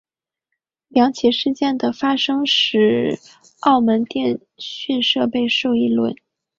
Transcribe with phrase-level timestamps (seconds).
[0.87, 3.19] 两起事件的发生使得
[3.59, 4.99] 澳门电讯
[5.31, 6.15] 备受议论。